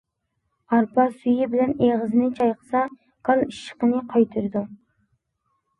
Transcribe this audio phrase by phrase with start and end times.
[0.75, 2.83] ئارپا سۈيى بىلەن ئېغىزنى چايقىسا
[3.29, 4.67] گال ئىششىقىنى قايتۇرىدۇ.